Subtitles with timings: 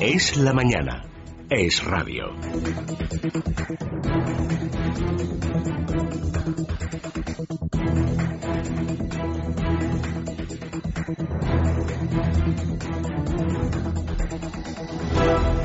[0.00, 1.04] Es la mañana.
[1.48, 2.24] Es radio.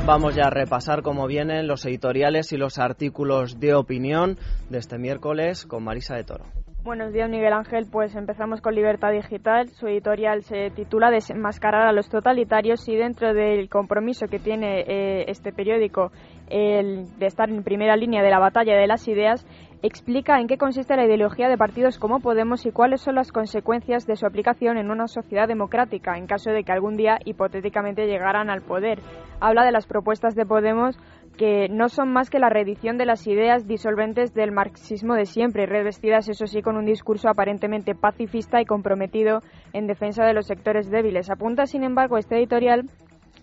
[0.05, 4.37] Vamos ya a repasar cómo vienen los editoriales y los artículos de opinión
[4.69, 6.45] de este miércoles con Marisa de Toro.
[6.83, 7.85] Buenos días, Miguel Ángel.
[7.91, 9.69] Pues empezamos con Libertad Digital.
[9.69, 15.25] Su editorial se titula Desenmascarar a los totalitarios y dentro del compromiso que tiene eh,
[15.27, 16.11] este periódico
[16.49, 19.45] de estar en primera línea de la batalla de las ideas,
[19.83, 24.05] explica en qué consiste la ideología de partidos como Podemos y cuáles son las consecuencias
[24.05, 28.49] de su aplicación en una sociedad democrática en caso de que algún día hipotéticamente llegaran
[28.49, 28.99] al poder.
[29.39, 30.97] Habla de las propuestas de Podemos
[31.37, 35.65] que no son más que la reedición de las ideas disolventes del marxismo de siempre,
[35.65, 39.41] revestidas, eso sí, con un discurso aparentemente pacifista y comprometido
[39.73, 41.29] en defensa de los sectores débiles.
[41.29, 42.85] Apunta, sin embargo, este editorial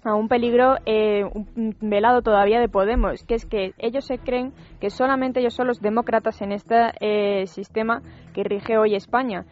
[0.04, 1.24] a un peligro eh,
[1.80, 5.80] velado todavía de Podemos, que es que ellos se creen que solamente ellos son los
[5.80, 8.02] demócratas en este eh, sistema
[8.34, 9.44] que rige hoy España.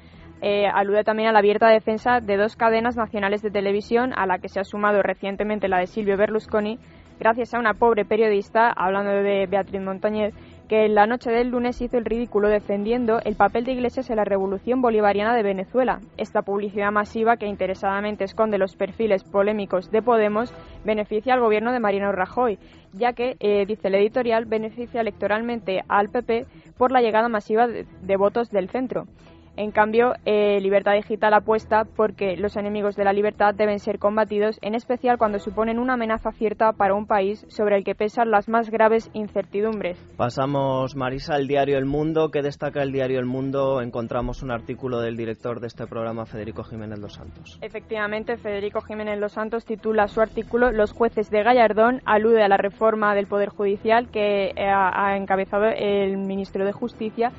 [0.42, 4.38] Eh, alude también a la abierta defensa de dos cadenas nacionales de televisión, a la
[4.38, 6.78] que se ha sumado recientemente la de Silvio Berlusconi,
[7.18, 10.34] gracias a una pobre periodista, hablando de Beatriz Montañez,
[10.68, 14.16] que en la noche del lunes hizo el ridículo defendiendo el papel de Iglesias en
[14.16, 16.00] la revolución bolivariana de Venezuela.
[16.16, 20.52] Esta publicidad masiva, que interesadamente esconde los perfiles polémicos de Podemos,
[20.84, 22.58] beneficia al gobierno de Mariano Rajoy,
[22.92, 28.16] ya que, eh, dice el editorial, beneficia electoralmente al PP por la llegada masiva de
[28.16, 29.04] votos del centro.
[29.56, 34.58] En cambio, eh, Libertad Digital apuesta porque los enemigos de la libertad deben ser combatidos,
[34.60, 38.50] en especial cuando suponen una amenaza cierta para un país sobre el que pesan las
[38.50, 39.98] más graves incertidumbres.
[40.18, 42.30] Pasamos, Marisa, al diario El Mundo.
[42.30, 43.80] ¿Qué destaca el diario El Mundo?
[43.80, 47.58] Encontramos un artículo del director de este programa, Federico Jiménez Los Santos.
[47.62, 52.58] Efectivamente, Federico Jiménez Los Santos titula su artículo Los jueces de Gallardón alude a la
[52.58, 57.32] reforma del Poder Judicial que eh, ha encabezado el ministro de Justicia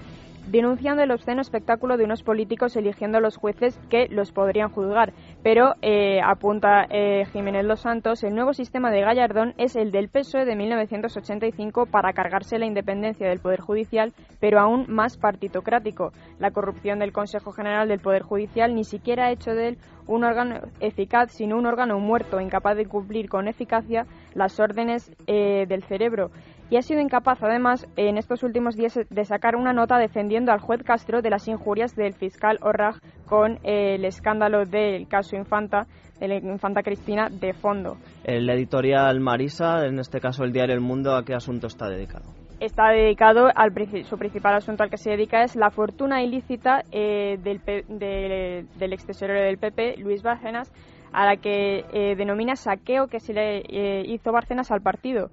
[0.48, 5.14] denunciando el obsceno espectáculo de unos políticos eligiendo a los jueces que los podrían juzgar.
[5.44, 10.10] Pero, eh, apunta eh, Jiménez Los Santos, el nuevo sistema de Gallardón es el del
[10.10, 16.12] PSOE de 1985 para cargarse la independencia del Poder Judicial, pero aún más partitocrático.
[16.40, 20.24] La corrupción del Consejo General del Poder Judicial ni siquiera ha hecho de él un
[20.24, 25.84] órgano eficaz, sino un órgano muerto, incapaz de cumplir con eficacia las órdenes eh, del
[25.84, 26.32] cerebro
[26.70, 30.60] y ha sido incapaz, además, en estos últimos días de sacar una nota defendiendo al
[30.60, 32.96] juez Castro de las injurias del fiscal Orrag
[33.26, 35.88] con el escándalo del caso Infanta,
[36.20, 37.98] de la Infanta Cristina, de fondo.
[38.24, 42.26] El editorial Marisa, en este caso el diario El Mundo, ¿a qué asunto está dedicado?
[42.60, 43.72] Está dedicado al
[44.04, 49.06] su principal asunto al que se dedica es la fortuna ilícita eh, del, del ex
[49.06, 50.74] tesorero del PP, Luis Bárcenas,
[51.14, 55.30] a la que eh, denomina saqueo que se le eh, hizo Bárcenas al partido.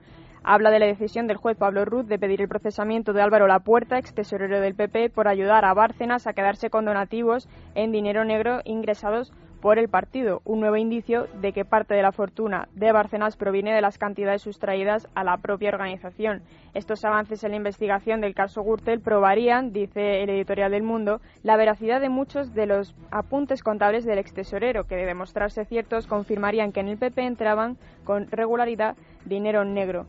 [0.47, 3.97] Habla de la decisión del juez Pablo Ruz de pedir el procesamiento de Álvaro Lapuerta,
[3.97, 8.61] ex tesorero del PP, por ayudar a Bárcenas a quedarse con donativos en dinero negro
[8.67, 9.33] ingresados
[9.63, 13.73] por el partido, un nuevo indicio de que parte de la fortuna de Bárcenas proviene
[13.73, 16.43] de las cantidades sustraídas a la propia organización.
[16.75, 21.57] Estos avances en la investigación del caso Gürtel probarían, dice el editorial del Mundo, la
[21.57, 26.71] veracidad de muchos de los apuntes contables del ex tesorero, que de demostrarse ciertos confirmarían
[26.71, 28.95] que en el PP entraban con regularidad
[29.25, 30.05] dinero negro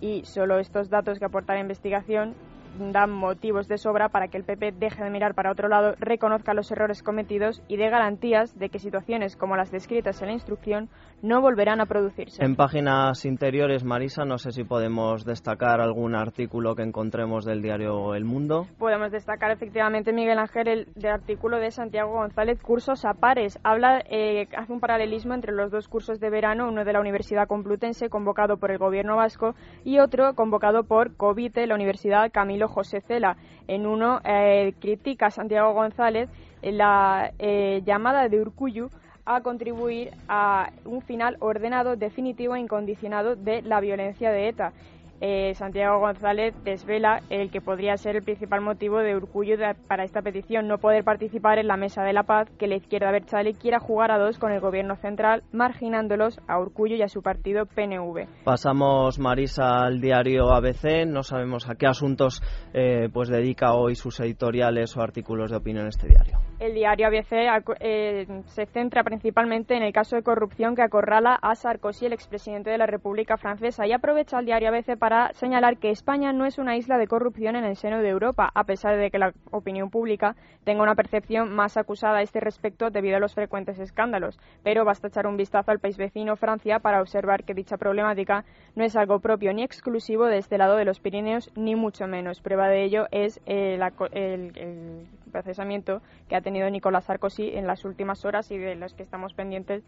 [0.00, 2.36] y solo estos datos que aporta la investigación
[2.78, 6.54] dan motivos de sobra para que el PP deje de mirar para otro lado, reconozca
[6.54, 10.88] los errores cometidos y dé garantías de que situaciones como las descritas en la instrucción
[11.22, 12.44] no volverán a producirse.
[12.44, 18.14] En páginas interiores, Marisa, no sé si podemos destacar algún artículo que encontremos del diario
[18.14, 18.66] El Mundo.
[18.78, 23.58] Podemos destacar efectivamente, Miguel Ángel, el de artículo de Santiago González, Cursos a pares.
[23.64, 27.48] Habla, eh, hace un paralelismo entre los dos cursos de verano, uno de la Universidad
[27.48, 29.54] Complutense, convocado por el Gobierno vasco,
[29.84, 33.36] y otro convocado por COVITE, la Universidad Camilo José Cela.
[33.68, 36.28] En uno eh, critica a Santiago González
[36.62, 38.90] la eh, llamada de Urcuyu
[39.24, 44.72] a contribuir a un final ordenado, definitivo e incondicionado de la violencia de ETA.
[45.20, 49.56] Eh, Santiago González desvela el que podría ser el principal motivo de Urcullo
[49.88, 53.10] para esta petición, no poder participar en la mesa de la paz que la izquierda
[53.10, 57.22] Berchale quiera jugar a dos con el gobierno central, marginándolos a Urcullo y a su
[57.22, 58.26] partido PNV.
[58.44, 61.06] Pasamos, Marisa, al diario ABC.
[61.06, 62.42] No sabemos a qué asuntos
[62.74, 66.38] eh, pues dedica hoy sus editoriales o artículos de opinión este diario.
[66.58, 67.32] El diario ABC
[67.80, 72.70] eh, se centra principalmente en el caso de corrupción que acorrala a Sarkozy, el expresidente
[72.70, 76.46] de la República Francesa, y aprovecha el diario ABC para para señalar que España no
[76.46, 79.32] es una isla de corrupción en el seno de Europa, a pesar de que la
[79.52, 84.36] opinión pública tenga una percepción más acusada a este respecto debido a los frecuentes escándalos.
[84.64, 88.44] Pero basta echar un vistazo al país vecino, Francia, para observar que dicha problemática
[88.74, 92.40] no es algo propio ni exclusivo de este lado de los Pirineos, ni mucho menos.
[92.40, 93.78] Prueba de ello es eh,
[94.10, 95.06] el,
[95.36, 99.34] procesamiento que ha tenido Nicolás Sarkozy en las últimas horas y de los que estamos
[99.34, 99.82] pendientes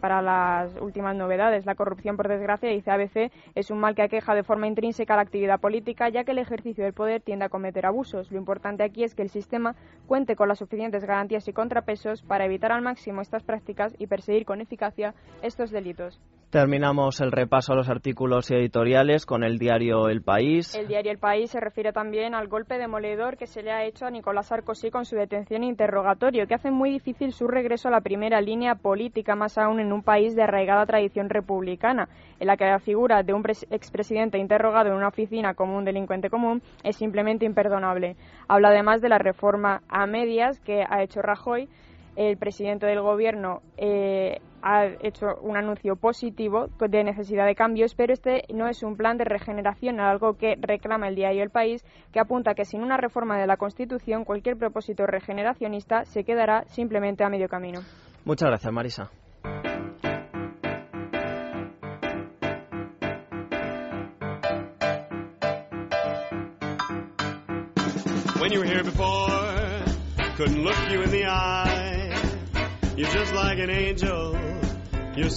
[0.00, 1.66] para las últimas novedades.
[1.66, 5.22] La corrupción, por desgracia, dice ABC, es un mal que aqueja de forma intrínseca la
[5.22, 8.32] actividad política, ya que el ejercicio del poder tiende a cometer abusos.
[8.32, 9.76] Lo importante aquí es que el sistema
[10.08, 14.44] cuente con las suficientes garantías y contrapesos para evitar al máximo estas prácticas y perseguir
[14.44, 16.20] con eficacia estos delitos.
[16.54, 20.72] Terminamos el repaso a los artículos editoriales con el diario El País.
[20.76, 24.06] El diario El País se refiere también al golpe demoledor que se le ha hecho
[24.06, 27.90] a Nicolás Sarkozy con su detención e interrogatorio, que hace muy difícil su regreso a
[27.90, 32.08] la primera línea política, más aún en un país de arraigada tradición republicana,
[32.38, 36.30] en la que la figura de un expresidente interrogado en una oficina como un delincuente
[36.30, 38.14] común es simplemente imperdonable.
[38.46, 41.68] Habla además de la reforma a medias que ha hecho Rajoy
[42.16, 48.12] el presidente del gobierno eh, ha hecho un anuncio positivo de necesidad de cambios, pero
[48.12, 52.20] este no es un plan de regeneración, algo que reclama el diario El País, que
[52.20, 57.28] apunta que sin una reforma de la Constitución cualquier propósito regeneracionista se quedará simplemente a
[57.28, 57.80] medio camino.
[58.24, 59.10] Muchas gracias, Marisa.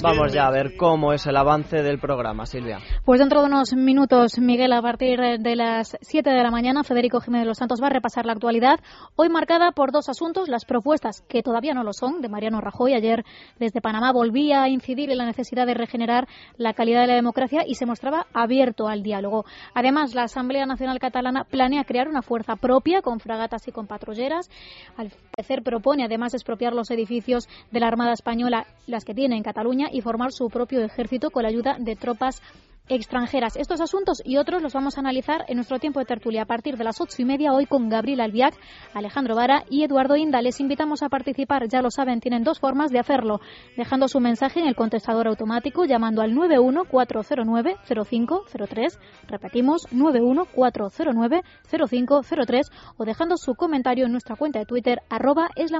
[0.01, 2.79] Vamos ya a ver cómo es el avance del programa, Silvia.
[3.07, 7.21] Pues dentro de unos minutos, Miguel, a partir de las 7 de la mañana, Federico
[7.21, 8.81] Jiménez de los Santos va a repasar la actualidad,
[9.15, 12.95] hoy marcada por dos asuntos, las propuestas, que todavía no lo son, de Mariano Rajoy.
[12.95, 13.23] Ayer
[13.59, 16.27] desde Panamá volvía a incidir en la necesidad de regenerar
[16.57, 19.45] la calidad de la democracia y se mostraba abierto al diálogo.
[19.73, 24.49] Además, la Asamblea Nacional Catalana planea crear una fuerza propia con fragatas y con patrulleras.
[24.97, 29.43] Al parecer propone además expropiar los edificios de la Armada Española, las que tiene en
[29.43, 32.41] Cataluña y formar su propio ejército con la ayuda de tropas
[32.89, 33.55] extranjeras.
[33.57, 36.77] Estos asuntos y otros los vamos a analizar en nuestro tiempo de tertulia a partir
[36.77, 38.53] de las ocho y media hoy con Gabriel Albiac,
[38.93, 40.41] Alejandro Vara y Eduardo Inda.
[40.41, 43.39] Les invitamos a participar, ya lo saben, tienen dos formas de hacerlo,
[43.75, 53.55] dejando su mensaje en el contestador automático llamando al 914090503, repetimos 914090503 o dejando su
[53.55, 55.79] comentario en nuestra cuenta de Twitter arroba es la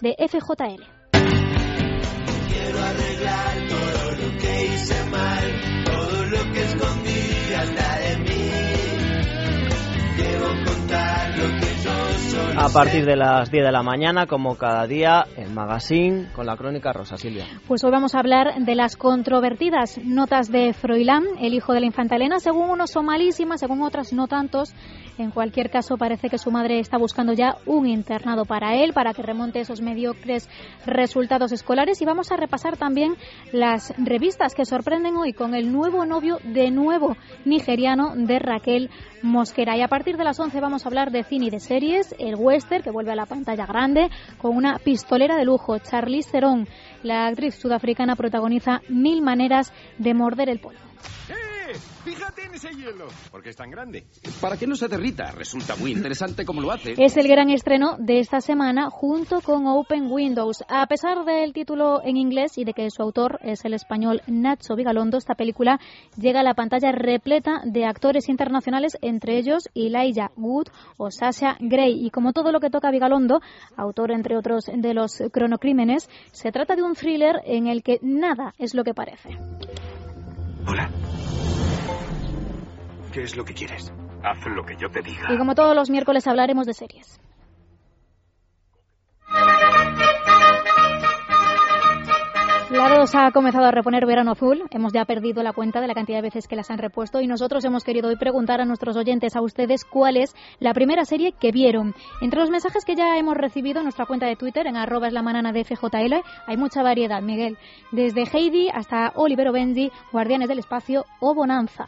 [0.00, 0.82] de FJL
[2.48, 5.04] quiero arreglar todo lo que hice
[12.66, 16.56] a partir de las 10 de la mañana, como cada día, el magazine con la
[16.56, 17.46] crónica rosa, Silvia.
[17.68, 21.86] Pues hoy vamos a hablar de las controvertidas notas de Froilán, el hijo de la
[21.86, 22.40] infanta Elena.
[22.40, 24.74] Según unos son malísimas, según otras no tantos.
[25.16, 29.14] En cualquier caso, parece que su madre está buscando ya un internado para él, para
[29.14, 30.48] que remonte esos mediocres
[30.84, 32.02] resultados escolares.
[32.02, 33.14] Y vamos a repasar también
[33.52, 38.90] las revistas que sorprenden hoy con el nuevo novio de nuevo nigeriano de Raquel
[39.26, 39.76] Mosquera.
[39.76, 42.36] Y a partir de las 11 vamos a hablar de cine y de series, el
[42.36, 44.08] western que vuelve a la pantalla grande
[44.38, 46.66] con una pistolera de lujo, Charlize Theron.
[47.02, 50.78] La actriz sudafricana protagoniza Mil maneras de morder el polvo.
[52.26, 53.06] Fíjate en ese hielo.
[53.30, 54.04] ¿Por qué es tan grande?
[54.40, 55.30] Para que no se derrita.
[55.30, 56.94] Resulta muy interesante cómo lo hace.
[56.98, 60.64] Es el gran estreno de esta semana junto con Open Windows.
[60.68, 64.74] A pesar del título en inglés y de que su autor es el español Nacho
[64.74, 65.78] Vigalondo, esta película
[66.16, 70.66] llega a la pantalla repleta de actores internacionales, entre ellos Elijah Wood
[70.96, 72.04] o Sasha Gray.
[72.04, 73.40] Y como todo lo que toca Vigalondo,
[73.76, 78.52] autor entre otros de los cronocrímenes, se trata de un thriller en el que nada
[78.58, 79.38] es lo que parece.
[80.66, 80.90] Hola.
[83.16, 83.90] ¿Qué es lo que quieres?
[84.22, 85.32] Haz lo que yo te diga.
[85.32, 87.18] Y como todos los miércoles hablaremos de series.
[92.70, 94.64] La 2 ha comenzado a reponer Verano Azul.
[94.70, 97.26] Hemos ya perdido la cuenta de la cantidad de veces que las han repuesto y
[97.26, 101.32] nosotros hemos querido hoy preguntar a nuestros oyentes, a ustedes, cuál es la primera serie
[101.32, 101.94] que vieron.
[102.20, 105.14] Entre los mensajes que ya hemos recibido en nuestra cuenta de Twitter, en arroba es
[105.14, 105.22] la
[106.46, 107.56] hay mucha variedad, Miguel.
[107.92, 111.86] Desde Heidi hasta Olivero Benji, Guardianes del Espacio o Bonanza.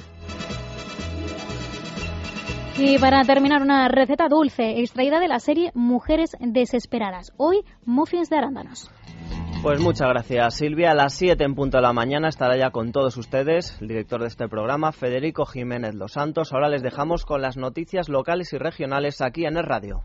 [2.81, 7.33] Y para terminar, una receta dulce extraída de la serie Mujeres Desesperadas.
[7.37, 8.89] Hoy, muffins de arándanos.
[9.63, 10.93] Pues muchas gracias, Silvia.
[10.93, 14.21] A las 7 en punto de la mañana estará ya con todos ustedes el director
[14.21, 16.53] de este programa, Federico Jiménez Los Santos.
[16.53, 20.05] Ahora les dejamos con las noticias locales y regionales aquí en el radio.